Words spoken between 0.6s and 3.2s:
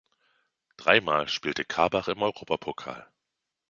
Dreimal spielte Karbach im Europapokal.